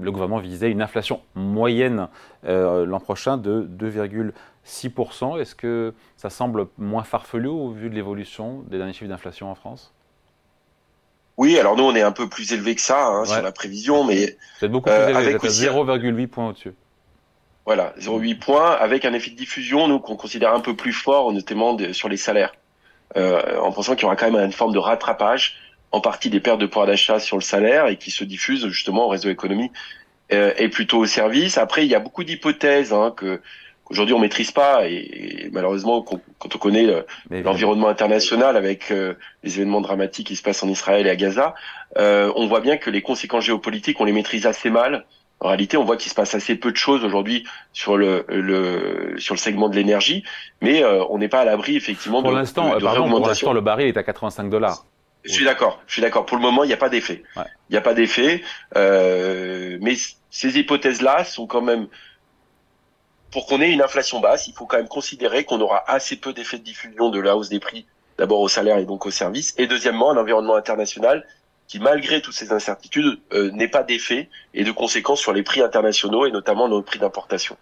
le 0.00 0.10
gouvernement 0.10 0.40
visait 0.40 0.72
une 0.72 0.82
inflation 0.82 1.20
moyenne 1.36 2.08
euh, 2.46 2.84
l'an 2.84 2.98
prochain 2.98 3.36
de 3.36 3.68
2,6%. 3.78 5.40
Est-ce 5.40 5.54
que 5.54 5.94
ça 6.16 6.30
semble 6.30 6.66
moins 6.78 7.04
farfelu 7.04 7.46
au 7.46 7.70
vu 7.70 7.90
de 7.90 7.94
l'évolution 7.94 8.64
des 8.66 8.78
derniers 8.78 8.92
chiffres 8.92 9.08
d'inflation 9.08 9.52
en 9.52 9.54
France? 9.54 9.94
Oui, 11.38 11.56
alors 11.56 11.76
nous 11.76 11.84
on 11.84 11.94
est 11.94 12.02
un 12.02 12.12
peu 12.12 12.28
plus 12.28 12.52
élevé 12.52 12.74
que 12.74 12.80
ça 12.80 13.06
hein, 13.06 13.24
sur 13.24 13.40
la 13.40 13.52
prévision, 13.52 14.02
mais 14.02 14.36
vous 14.58 14.66
êtes 14.66 14.72
beaucoup 14.72 14.90
plus 14.90 14.94
euh, 14.94 15.20
élevé, 15.20 15.36
0,8 15.36 16.26
points 16.26 16.48
au-dessus. 16.48 16.74
Voilà, 17.64 17.94
0,8 18.00 18.38
points 18.40 18.72
avec 18.72 19.04
un 19.04 19.12
effet 19.12 19.30
de 19.30 19.36
diffusion 19.36 19.86
nous 19.86 20.00
qu'on 20.00 20.16
considère 20.16 20.52
un 20.52 20.60
peu 20.60 20.74
plus 20.74 20.92
fort, 20.92 21.32
notamment 21.32 21.76
sur 21.92 22.08
les 22.08 22.16
salaires, 22.16 22.54
euh, 23.16 23.56
en 23.60 23.70
pensant 23.70 23.94
qu'il 23.94 24.02
y 24.02 24.06
aura 24.06 24.16
quand 24.16 24.30
même 24.30 24.44
une 24.44 24.52
forme 24.52 24.72
de 24.72 24.78
rattrapage, 24.78 25.56
en 25.92 26.00
partie 26.00 26.28
des 26.28 26.40
pertes 26.40 26.60
de 26.60 26.66
pouvoir 26.66 26.88
d'achat 26.88 27.20
sur 27.20 27.36
le 27.36 27.42
salaire 27.42 27.86
et 27.86 27.96
qui 27.96 28.10
se 28.10 28.24
diffuse 28.24 28.66
justement 28.68 29.06
au 29.06 29.08
réseau 29.08 29.30
économique 29.30 29.72
euh, 30.32 30.52
et 30.58 30.68
plutôt 30.68 30.98
au 30.98 31.06
service. 31.06 31.56
Après, 31.56 31.86
il 31.86 31.90
y 31.90 31.94
a 31.94 32.00
beaucoup 32.00 32.24
d'hypothèses 32.24 32.92
hein, 32.92 33.14
que 33.16 33.40
Aujourd'hui, 33.90 34.14
on 34.14 34.18
maîtrise 34.18 34.50
pas 34.50 34.86
et, 34.86 35.48
malheureusement, 35.52 36.02
quand 36.02 36.54
on 36.54 36.58
connaît 36.58 36.86
euh, 36.86 37.02
l'environnement 37.30 37.88
international 37.88 38.56
avec 38.56 38.90
euh, 38.90 39.14
les 39.42 39.56
événements 39.56 39.80
dramatiques 39.80 40.26
qui 40.26 40.36
se 40.36 40.42
passent 40.42 40.62
en 40.62 40.68
Israël 40.68 41.06
et 41.06 41.10
à 41.10 41.16
Gaza, 41.16 41.54
euh, 41.96 42.30
on 42.36 42.46
voit 42.46 42.60
bien 42.60 42.76
que 42.76 42.90
les 42.90 43.00
conséquences 43.00 43.44
géopolitiques, 43.44 43.98
on 44.00 44.04
les 44.04 44.12
maîtrise 44.12 44.46
assez 44.46 44.68
mal. 44.68 45.06
En 45.40 45.48
réalité, 45.48 45.76
on 45.76 45.84
voit 45.84 45.96
qu'il 45.96 46.10
se 46.10 46.14
passe 46.14 46.34
assez 46.34 46.56
peu 46.56 46.70
de 46.70 46.76
choses 46.76 47.04
aujourd'hui 47.04 47.46
sur 47.72 47.96
le, 47.96 48.26
le 48.28 49.14
sur 49.18 49.34
le 49.34 49.38
segment 49.38 49.68
de 49.68 49.76
l'énergie, 49.76 50.24
mais 50.60 50.84
on 50.84 51.18
n'est 51.18 51.28
pas 51.28 51.42
à 51.42 51.44
l'abri 51.44 51.76
effectivement 51.76 52.22
pour 52.22 52.32
l'instant. 52.32 52.76
Pardon, 52.80 53.08
pour 53.08 53.28
l'instant, 53.28 53.52
le 53.52 53.60
baril 53.60 53.86
est 53.86 53.96
à 53.96 54.02
85 54.02 54.50
dollars. 54.50 54.84
Je 55.22 55.32
suis 55.32 55.44
d'accord. 55.44 55.80
Je 55.86 55.92
suis 55.92 56.02
d'accord. 56.02 56.26
Pour 56.26 56.36
le 56.36 56.42
moment, 56.42 56.64
il 56.64 56.66
n'y 56.66 56.72
a 56.72 56.78
pas 56.78 56.88
d'effet. 56.88 57.22
Il 57.36 57.72
n'y 57.72 57.76
a 57.76 57.80
pas 57.80 57.94
d'effet. 57.94 58.42
mais 58.74 59.94
ces 60.30 60.58
hypothèses-là 60.58 61.22
sont 61.22 61.46
quand 61.46 61.62
même 61.62 61.86
pour 63.30 63.46
qu'on 63.46 63.60
ait 63.60 63.72
une 63.72 63.82
inflation 63.82 64.20
basse, 64.20 64.48
il 64.48 64.54
faut 64.54 64.66
quand 64.66 64.78
même 64.78 64.88
considérer 64.88 65.44
qu'on 65.44 65.60
aura 65.60 65.84
assez 65.86 66.16
peu 66.16 66.32
d'effets 66.32 66.58
de 66.58 66.64
diffusion 66.64 67.10
de 67.10 67.20
la 67.20 67.36
hausse 67.36 67.48
des 67.48 67.60
prix, 67.60 67.86
d'abord 68.16 68.40
au 68.40 68.48
salaire 68.48 68.78
et 68.78 68.84
donc 68.84 69.06
au 69.06 69.10
service, 69.10 69.54
et 69.58 69.66
deuxièmement 69.66 70.10
un 70.10 70.16
environnement 70.16 70.54
international 70.54 71.26
qui, 71.66 71.78
malgré 71.78 72.22
toutes 72.22 72.34
ces 72.34 72.52
incertitudes, 72.52 73.18
euh, 73.34 73.50
n'est 73.50 73.68
pas 73.68 73.82
d'effet 73.82 74.30
et 74.54 74.64
de 74.64 74.72
conséquences 74.72 75.20
sur 75.20 75.32
les 75.32 75.42
prix 75.42 75.60
internationaux 75.60 76.26
et 76.26 76.30
notamment 76.30 76.68
nos 76.68 76.82
prix 76.82 76.98
d'importation. 76.98 77.56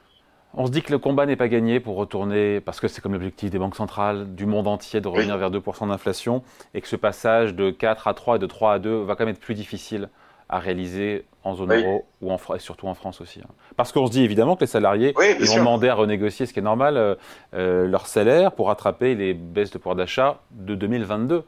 On 0.54 0.66
se 0.66 0.70
dit 0.70 0.80
que 0.80 0.92
le 0.92 0.98
combat 0.98 1.26
n'est 1.26 1.36
pas 1.36 1.48
gagné 1.48 1.80
pour 1.80 1.96
retourner, 1.96 2.60
parce 2.60 2.80
que 2.80 2.88
c'est 2.88 3.02
comme 3.02 3.12
l'objectif 3.12 3.50
des 3.50 3.58
banques 3.58 3.76
centrales 3.76 4.34
du 4.34 4.46
monde 4.46 4.68
entier 4.68 5.02
de 5.02 5.08
revenir 5.08 5.36
vers 5.36 5.50
2% 5.50 5.88
d'inflation, 5.88 6.42
et 6.72 6.80
que 6.80 6.88
ce 6.88 6.96
passage 6.96 7.54
de 7.54 7.70
4 7.70 8.08
à 8.08 8.14
3 8.14 8.36
et 8.36 8.38
de 8.38 8.46
3 8.46 8.74
à 8.74 8.78
2 8.78 9.02
va 9.02 9.16
quand 9.16 9.26
même 9.26 9.34
être 9.34 9.40
plus 9.40 9.54
difficile 9.54 10.08
à 10.48 10.58
réaliser 10.58 11.24
en 11.42 11.54
zone 11.54 11.72
euro 11.72 12.06
ou 12.20 12.32
en, 12.32 12.38
et 12.54 12.58
surtout 12.58 12.88
en 12.88 12.94
France 12.94 13.20
aussi. 13.20 13.40
Hein. 13.40 13.48
Parce 13.76 13.92
qu'on 13.92 14.06
se 14.06 14.12
dit 14.12 14.24
évidemment 14.24 14.56
que 14.56 14.62
les 14.62 14.66
salariés 14.66 15.14
ils 15.40 15.46
vont 15.46 15.56
demander 15.56 15.88
à 15.88 15.94
renégocier, 15.94 16.46
ce 16.46 16.52
qui 16.52 16.58
est 16.58 16.62
normal, 16.62 16.96
euh, 16.96 17.14
euh, 17.54 17.86
leur 17.86 18.06
salaire 18.06 18.52
pour 18.52 18.66
rattraper 18.66 19.14
les 19.14 19.34
baisses 19.34 19.70
de 19.70 19.78
pouvoir 19.78 19.96
d'achat 19.96 20.40
de 20.50 20.74
2022, 20.74 21.44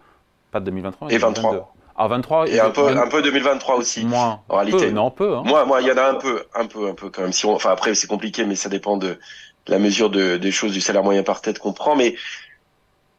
pas 0.52 0.60
de 0.60 0.64
2023. 0.66 1.08
Et 1.08 1.18
2023. 1.18 1.74
Ah, 2.00 2.06
23 2.06 2.48
et 2.48 2.60
un 2.60 2.70
peu, 2.70 2.86
un 2.86 3.08
peu 3.08 3.22
2023 3.22 3.74
aussi. 3.74 4.04
Moins. 4.04 4.40
En 4.48 4.58
réalité. 4.58 4.86
Peu, 4.86 4.90
non, 4.92 5.10
peu. 5.10 5.36
Hein. 5.36 5.42
Moi, 5.44 5.64
moi, 5.64 5.80
il 5.80 5.88
y 5.88 5.90
en 5.90 5.96
a 5.96 6.04
un 6.04 6.14
peu, 6.14 6.44
un 6.54 6.66
peu, 6.66 6.86
un 6.86 6.94
peu 6.94 7.10
quand 7.10 7.22
même. 7.22 7.32
Si 7.32 7.44
on, 7.44 7.54
enfin 7.54 7.70
après, 7.70 7.96
c'est 7.96 8.06
compliqué, 8.06 8.44
mais 8.44 8.54
ça 8.54 8.68
dépend 8.68 8.96
de 8.96 9.18
la 9.66 9.80
mesure 9.80 10.08
de, 10.08 10.36
des 10.36 10.52
choses 10.52 10.72
du 10.72 10.80
salaire 10.80 11.02
moyen 11.02 11.24
par 11.24 11.40
tête 11.40 11.58
qu'on 11.58 11.72
prend. 11.72 11.96
Mais 11.96 12.14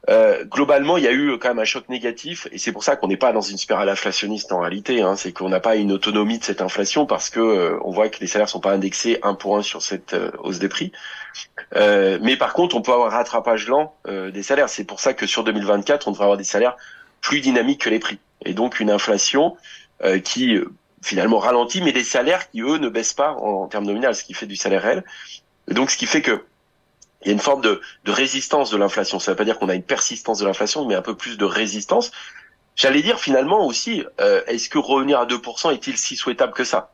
euh, 0.10 0.44
globalement, 0.46 0.98
il 0.98 1.04
y 1.04 1.08
a 1.08 1.12
eu 1.12 1.38
quand 1.38 1.50
même 1.50 1.60
un 1.60 1.66
choc 1.66 1.88
négatif, 1.88 2.48
et 2.52 2.58
c'est 2.58 2.72
pour 2.72 2.84
ça 2.84 2.96
qu'on 2.96 3.08
n'est 3.08 3.18
pas 3.18 3.32
dans 3.32 3.42
une 3.42 3.58
spirale 3.58 3.90
inflationniste 3.90 4.52
en 4.52 4.60
réalité. 4.60 5.02
Hein, 5.02 5.16
c'est 5.16 5.32
qu'on 5.32 5.50
n'a 5.50 5.60
pas 5.60 5.76
une 5.76 5.92
autonomie 5.92 6.40
de 6.40 6.44
cette 6.44 6.62
inflation 6.62 7.06
parce 7.06 7.30
que 7.30 7.40
euh, 7.40 7.78
on 7.84 7.92
voit 7.92 8.10
que 8.10 8.20
les 8.20 8.28
salaires 8.28 8.50
sont 8.50 8.60
pas 8.60 8.72
indexés 8.72 9.20
un 9.22 9.36
pour 9.36 9.56
un 9.58 9.62
sur 9.62 9.82
cette 9.84 10.14
euh, 10.14 10.32
hausse 10.40 10.60
des 10.60 10.70
prix. 10.70 10.92
mais 11.76 12.36
par 12.38 12.54
contre, 12.54 12.76
on 12.76 12.82
peut 12.82 12.92
avoir 12.92 13.14
un 13.14 13.18
rattrapage 13.18 13.68
lent 13.68 13.96
des 14.06 14.44
salaires. 14.44 14.70
C'est 14.70 14.84
pour 14.84 15.00
ça 15.00 15.14
que 15.14 15.28
sur 15.28 15.44
2024, 15.44 16.08
on 16.08 16.12
devrait 16.12 16.26
avoir 16.26 16.38
des 16.38 16.44
salaires 16.44 16.76
plus 17.22 17.42
dynamiques 17.42 17.82
que 17.82 17.90
les 17.90 18.00
prix, 18.00 18.20
et 18.44 18.54
donc 18.54 18.80
une 18.80 18.90
inflation 18.90 19.56
qui 20.24 20.58
finalement 21.02 21.38
ralentit, 21.38 21.82
mais 21.82 21.92
des 21.92 22.04
salaires 22.04 22.50
qui 22.50 22.62
eux 22.62 22.78
ne 22.78 22.90
baissent 22.90 23.14
pas 23.14 23.34
en, 23.34 23.64
en 23.64 23.68
termes 23.68 23.86
nominaux, 23.86 24.12
ce 24.14 24.24
qui 24.24 24.34
fait 24.34 24.48
du 24.48 24.56
salaire 24.56 24.82
réel. 24.82 25.04
Et 25.70 25.74
donc, 25.74 25.92
ce 25.92 25.98
qui 25.98 26.08
fait 26.08 26.22
que 26.22 26.44
il 27.22 27.28
y 27.28 27.32
a 27.32 27.34
une 27.34 27.40
forme 27.40 27.62
de, 27.62 27.82
de 28.06 28.12
résistance 28.12 28.72
de 28.72 28.78
l'inflation. 28.78 29.20
Ça 29.20 29.32
ne 29.32 29.34
veut 29.34 29.38
pas 29.38 29.46
dire 29.46 29.60
qu'on 29.60 29.70
a 29.70 29.76
une 29.76 29.84
persistance 29.84 30.40
de 30.40 30.46
l'inflation, 30.46 30.86
mais 30.86 30.96
un 30.96 31.02
peu 31.02 31.16
plus 31.16 31.38
de 31.38 31.46
résistance. 31.46 32.12
J'allais 32.76 33.02
dire 33.02 33.20
finalement 33.20 33.66
aussi, 33.66 34.06
euh, 34.22 34.42
est-ce 34.48 34.70
que 34.70 34.78
revenir 34.78 35.20
à 35.20 35.26
2% 35.26 35.74
est-il 35.74 35.98
si 35.98 36.16
souhaitable 36.16 36.54
que 36.54 36.64
ça 36.64 36.92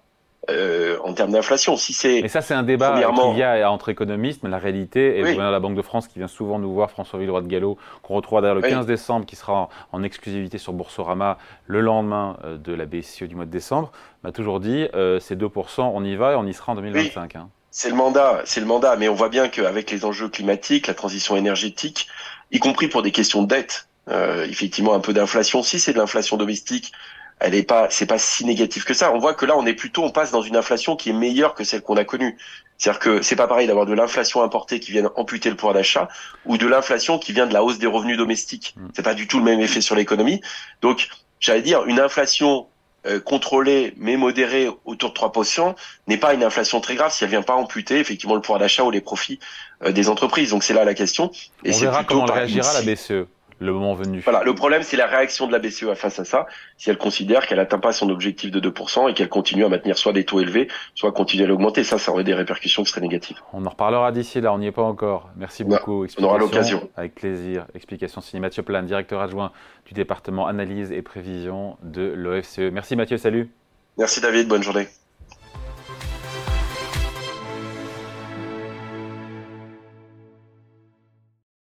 euh, 0.49 0.97
en 1.03 1.13
termes 1.13 1.31
d'inflation? 1.31 1.77
Si 1.77 1.93
c'est 1.93 2.23
mais 2.23 2.27
ça 2.27 2.41
c'est 2.41 2.55
un 2.55 2.63
débat 2.63 2.93
qu'il 2.93 3.37
y 3.37 3.43
a 3.43 3.71
entre 3.71 3.89
économistes, 3.89 4.41
mais 4.41 4.49
la 4.49 4.57
réalité, 4.57 5.19
et 5.19 5.35
de 5.35 5.39
la 5.39 5.59
Banque 5.59 5.75
de 5.75 5.83
France 5.83 6.07
qui 6.07 6.17
vient 6.17 6.27
souvent 6.27 6.57
nous 6.57 6.73
voir, 6.73 6.89
François 6.89 7.19
Villeroy 7.19 7.41
de 7.41 7.47
Gallo, 7.47 7.77
qu'on 8.01 8.15
retrouvera 8.15 8.41
d'ailleurs 8.41 8.55
le 8.55 8.61
15 8.61 8.87
décembre, 8.87 9.27
qui 9.27 9.35
sera 9.35 9.69
en, 9.91 10.01
exclusivité 10.01 10.57
sur 10.57 10.73
Boursorama 10.73 11.37
le 11.67 11.81
lendemain 11.81 12.37
euh, 12.43 12.57
de 12.57 12.73
la 12.73 12.87
BCE 12.87 13.23
du 13.23 13.35
mois 13.35 13.45
de 13.45 13.51
décembre, 13.51 13.91
m'a 14.23 14.31
toujours 14.31 14.59
dit 14.59 14.87
euh, 14.95 15.19
c'est 15.19 15.35
2%, 15.39 15.81
on 15.81 16.03
y 16.03 16.15
va 16.15 16.31
et 16.31 16.35
on 16.35 16.47
y 16.47 16.53
sera 16.53 16.71
en 16.71 16.75
2025. 16.75 17.35
Hein. 17.35 17.49
C'est 17.77 17.89
le 17.89 17.95
mandat, 17.95 18.41
c'est 18.45 18.61
le 18.61 18.65
mandat, 18.65 18.95
mais 18.95 19.09
on 19.09 19.15
voit 19.15 19.27
bien 19.27 19.49
qu'avec 19.49 19.91
les 19.91 20.05
enjeux 20.05 20.29
climatiques, 20.29 20.87
la 20.87 20.93
transition 20.93 21.35
énergétique, 21.35 22.07
y 22.49 22.57
compris 22.57 22.87
pour 22.87 23.01
des 23.01 23.11
questions 23.11 23.41
de 23.41 23.47
dette, 23.47 23.89
euh, 24.07 24.45
effectivement 24.45 24.93
un 24.93 25.01
peu 25.01 25.11
d'inflation. 25.11 25.61
Si 25.61 25.77
c'est 25.77 25.91
de 25.91 25.97
l'inflation 25.97 26.37
domestique, 26.37 26.93
elle 27.41 27.53
est 27.53 27.63
pas, 27.63 27.87
c'est 27.89 28.05
pas 28.05 28.17
si 28.17 28.45
négatif 28.45 28.85
que 28.85 28.93
ça. 28.93 29.11
On 29.11 29.17
voit 29.17 29.33
que 29.33 29.45
là, 29.45 29.57
on 29.57 29.65
est 29.65 29.73
plutôt, 29.73 30.05
on 30.05 30.09
passe 30.09 30.31
dans 30.31 30.41
une 30.41 30.55
inflation 30.55 30.95
qui 30.95 31.09
est 31.09 31.13
meilleure 31.13 31.53
que 31.53 31.65
celle 31.65 31.81
qu'on 31.81 31.97
a 31.97 32.05
connue. 32.05 32.37
C'est-à-dire 32.77 32.99
que 33.01 33.21
c'est 33.21 33.35
pas 33.35 33.49
pareil 33.49 33.67
d'avoir 33.67 33.85
de 33.85 33.93
l'inflation 33.93 34.41
importée 34.41 34.79
qui 34.79 34.93
vient 34.93 35.11
amputer 35.17 35.49
le 35.49 35.57
pouvoir 35.57 35.73
d'achat 35.73 36.07
ou 36.45 36.57
de 36.57 36.67
l'inflation 36.67 37.19
qui 37.19 37.33
vient 37.33 37.45
de 37.45 37.53
la 37.53 37.61
hausse 37.61 37.77
des 37.77 37.87
revenus 37.87 38.17
domestiques. 38.17 38.73
Mm. 38.77 38.87
C'est 38.95 39.03
pas 39.03 39.15
du 39.15 39.27
tout 39.27 39.39
le 39.39 39.43
même 39.43 39.59
effet 39.59 39.81
sur 39.81 39.95
l'économie. 39.95 40.39
Donc, 40.81 41.09
j'allais 41.41 41.61
dire 41.61 41.83
une 41.87 41.99
inflation 41.99 42.67
euh, 43.05 43.19
contrôlée 43.19 43.93
mais 43.97 44.17
modérée 44.17 44.69
autour 44.85 45.11
de 45.11 45.15
3% 45.15 45.75
n'est 46.07 46.17
pas 46.17 46.33
une 46.33 46.43
inflation 46.43 46.79
très 46.81 46.95
grave 46.95 47.11
si 47.11 47.23
elle 47.23 47.29
vient 47.29 47.41
pas 47.41 47.55
amputer 47.55 47.99
effectivement 47.99 48.35
le 48.35 48.41
pouvoir 48.41 48.59
d'achat 48.59 48.83
ou 48.83 48.91
les 48.91 49.01
profits 49.01 49.39
euh, 49.83 49.91
des 49.91 50.09
entreprises. 50.09 50.51
Donc 50.51 50.63
c'est 50.63 50.73
là 50.73 50.85
la 50.85 50.93
question. 50.93 51.31
Et 51.63 51.73
On 51.73 51.77
verra 51.77 52.03
comment 52.03 52.25
réagira 52.25 52.73
la 52.73 52.81
BCE 52.81 53.27
le 53.59 53.73
moment 53.73 53.93
venu. 53.93 54.19
Voilà, 54.19 54.43
le 54.43 54.53
problème 54.53 54.83
c'est 54.83 54.97
la 54.97 55.07
réaction 55.07 55.47
de 55.47 55.51
la 55.51 55.59
BCE 55.59 55.93
face 55.95 56.19
à 56.19 56.25
ça. 56.25 56.47
Si 56.77 56.89
elle 56.89 56.97
considère 56.97 57.47
qu'elle 57.47 57.57
n'atteint 57.57 57.79
pas 57.79 57.91
son 57.91 58.09
objectif 58.09 58.51
de 58.51 58.59
2% 58.59 59.09
et 59.09 59.13
qu'elle 59.13 59.29
continue 59.29 59.65
à 59.65 59.69
maintenir 59.69 59.97
soit 59.97 60.13
des 60.13 60.25
taux 60.25 60.39
élevés, 60.39 60.67
soit 60.93 61.11
continuer 61.11 61.45
à 61.45 61.47
l'augmenter, 61.47 61.83
ça, 61.83 61.97
ça 61.97 62.11
aurait 62.11 62.23
des 62.23 62.33
répercussions 62.33 62.83
qui 62.83 62.89
seraient 62.89 63.01
négatives. 63.01 63.37
On 63.53 63.65
en 63.65 63.69
reparlera 63.69 64.11
d'ici 64.11 64.41
là, 64.41 64.53
on 64.53 64.59
n'y 64.59 64.67
est 64.67 64.71
pas 64.71 64.83
encore. 64.83 65.29
Merci 65.35 65.63
beaucoup. 65.63 66.05
on 66.17 66.23
aura 66.23 66.37
l'occasion. 66.37 66.89
Avec 66.95 67.15
plaisir. 67.15 67.65
Explication 67.73 68.21
signée 68.21 68.41
Mathieu 68.41 68.63
Plan, 68.63 68.83
directeur 68.83 69.21
adjoint 69.21 69.51
du 69.85 69.93
département 69.93 70.47
analyse 70.47 70.91
et 70.91 71.01
prévision 71.01 71.77
de 71.83 72.13
l'OFCE. 72.15 72.71
Merci 72.71 72.95
Mathieu, 72.95 73.17
salut. 73.17 73.49
Merci 73.97 74.19
David, 74.19 74.47
bonne 74.47 74.63
journée. 74.63 74.87